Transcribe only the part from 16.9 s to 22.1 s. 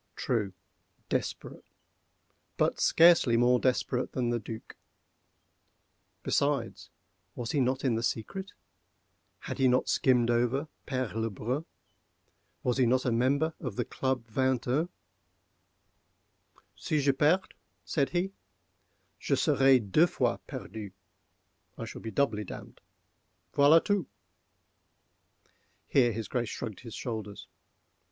je perds," said he, "je serai deux fois perdu—I shall be